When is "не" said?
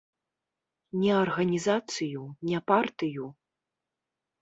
1.01-1.11, 2.53-2.59